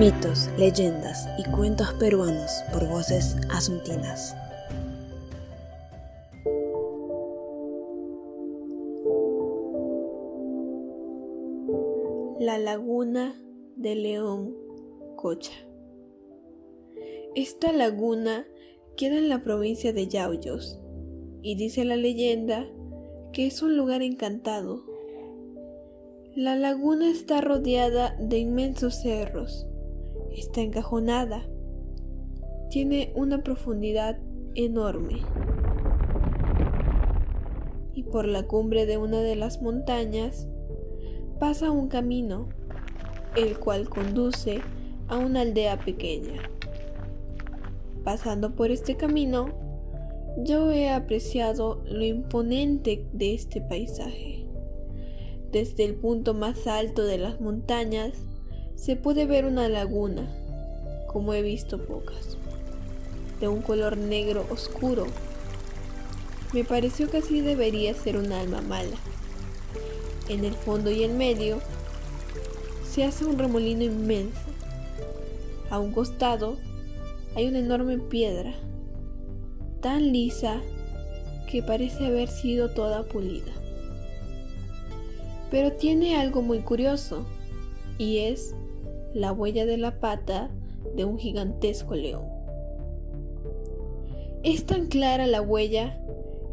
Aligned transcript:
Mitos, 0.00 0.48
leyendas 0.56 1.28
y 1.36 1.44
cuentos 1.50 1.92
peruanos 1.92 2.50
por 2.72 2.88
voces 2.88 3.36
asuntinas. 3.50 4.34
La 12.38 12.56
laguna 12.56 13.34
de 13.76 13.94
León 13.94 14.56
Cocha. 15.16 15.52
Esta 17.34 17.70
laguna 17.70 18.46
queda 18.96 19.18
en 19.18 19.28
la 19.28 19.42
provincia 19.42 19.92
de 19.92 20.08
Yauyos 20.08 20.80
y 21.42 21.56
dice 21.56 21.84
la 21.84 21.96
leyenda 21.96 22.66
que 23.34 23.46
es 23.46 23.60
un 23.60 23.76
lugar 23.76 24.00
encantado. 24.00 24.82
La 26.34 26.56
laguna 26.56 27.10
está 27.10 27.42
rodeada 27.42 28.16
de 28.18 28.38
inmensos 28.38 29.02
cerros, 29.02 29.66
está 30.36 30.60
encajonada, 30.60 31.46
tiene 32.70 33.12
una 33.14 33.42
profundidad 33.42 34.18
enorme 34.54 35.20
y 37.94 38.04
por 38.04 38.26
la 38.26 38.44
cumbre 38.44 38.86
de 38.86 38.96
una 38.96 39.20
de 39.20 39.36
las 39.36 39.60
montañas 39.60 40.48
pasa 41.38 41.70
un 41.70 41.88
camino, 41.88 42.48
el 43.36 43.58
cual 43.58 43.88
conduce 43.88 44.60
a 45.08 45.18
una 45.18 45.40
aldea 45.42 45.78
pequeña. 45.78 46.40
Pasando 48.04 48.54
por 48.54 48.70
este 48.70 48.96
camino, 48.96 49.48
yo 50.38 50.70
he 50.70 50.88
apreciado 50.90 51.82
lo 51.84 52.04
imponente 52.04 53.06
de 53.12 53.34
este 53.34 53.60
paisaje. 53.60 54.46
Desde 55.50 55.84
el 55.84 55.96
punto 55.96 56.32
más 56.32 56.66
alto 56.66 57.04
de 57.04 57.18
las 57.18 57.40
montañas 57.40 58.12
se 58.74 58.96
puede 58.96 59.26
ver 59.26 59.44
una 59.44 59.68
laguna, 59.68 60.28
como 61.06 61.34
he 61.34 61.42
visto 61.42 61.78
pocas, 61.84 62.36
de 63.40 63.48
un 63.48 63.62
color 63.62 63.96
negro 63.96 64.46
oscuro. 64.50 65.06
Me 66.52 66.64
pareció 66.64 67.10
que 67.10 67.18
así 67.18 67.40
debería 67.40 67.94
ser 67.94 68.16
un 68.16 68.32
alma 68.32 68.60
mala 68.60 68.96
en 70.30 70.44
el 70.44 70.54
fondo 70.54 70.90
y 70.90 71.02
en 71.02 71.18
medio, 71.18 71.58
se 72.88 73.04
hace 73.04 73.24
un 73.24 73.38
remolino 73.38 73.82
inmenso. 73.82 74.40
A 75.70 75.78
un 75.78 75.92
costado 75.92 76.56
hay 77.34 77.48
una 77.48 77.58
enorme 77.58 77.98
piedra, 77.98 78.54
tan 79.80 80.12
lisa 80.12 80.60
que 81.50 81.62
parece 81.62 82.06
haber 82.06 82.28
sido 82.28 82.70
toda 82.70 83.04
pulida. 83.04 83.52
Pero 85.50 85.72
tiene 85.72 86.16
algo 86.16 86.42
muy 86.42 86.60
curioso, 86.60 87.24
y 88.00 88.20
es 88.20 88.56
la 89.12 89.30
huella 89.30 89.66
de 89.66 89.76
la 89.76 90.00
pata 90.00 90.50
de 90.96 91.04
un 91.04 91.18
gigantesco 91.18 91.94
león. 91.94 92.24
Es 94.42 94.64
tan 94.64 94.86
clara 94.86 95.26
la 95.26 95.42
huella 95.42 96.00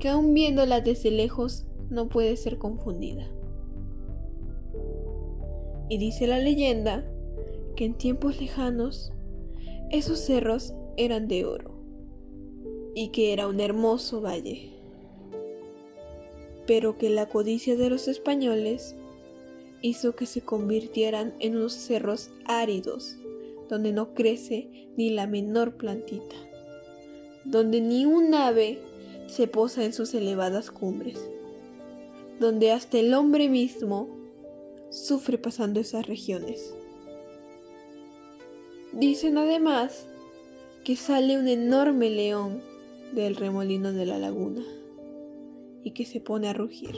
que 0.00 0.08
aun 0.08 0.34
viéndola 0.34 0.80
desde 0.80 1.12
lejos 1.12 1.64
no 1.90 2.08
puede 2.08 2.36
ser 2.36 2.58
confundida. 2.58 3.30
Y 5.88 5.98
dice 5.98 6.26
la 6.26 6.40
leyenda 6.40 7.08
que 7.76 7.84
en 7.84 7.94
tiempos 7.94 8.40
lejanos 8.40 9.12
esos 9.90 10.18
cerros 10.18 10.74
eran 10.96 11.28
de 11.28 11.44
oro 11.44 11.70
y 12.96 13.10
que 13.10 13.32
era 13.32 13.46
un 13.46 13.60
hermoso 13.60 14.20
valle, 14.20 14.72
pero 16.66 16.98
que 16.98 17.10
la 17.10 17.26
codicia 17.28 17.76
de 17.76 17.90
los 17.90 18.08
españoles 18.08 18.96
hizo 19.82 20.16
que 20.16 20.26
se 20.26 20.40
convirtieran 20.40 21.34
en 21.38 21.56
unos 21.56 21.72
cerros 21.72 22.30
áridos 22.44 23.16
donde 23.68 23.92
no 23.92 24.14
crece 24.14 24.88
ni 24.96 25.10
la 25.10 25.26
menor 25.26 25.76
plantita, 25.76 26.36
donde 27.44 27.80
ni 27.80 28.06
un 28.06 28.34
ave 28.34 28.80
se 29.26 29.46
posa 29.46 29.84
en 29.84 29.92
sus 29.92 30.14
elevadas 30.14 30.70
cumbres, 30.70 31.30
donde 32.40 32.72
hasta 32.72 32.98
el 32.98 33.12
hombre 33.14 33.48
mismo 33.48 34.08
sufre 34.90 35.38
pasando 35.38 35.80
esas 35.80 36.06
regiones. 36.06 36.74
Dicen 38.92 39.36
además 39.36 40.06
que 40.82 40.96
sale 40.96 41.38
un 41.38 41.46
enorme 41.46 42.08
león 42.08 42.62
del 43.14 43.36
remolino 43.36 43.92
de 43.92 44.06
la 44.06 44.18
laguna 44.18 44.64
y 45.84 45.92
que 45.92 46.06
se 46.06 46.20
pone 46.20 46.48
a 46.48 46.54
rugir. 46.54 46.96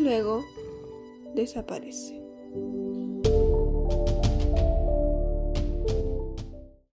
Luego 0.00 0.44
desaparece. 1.34 2.20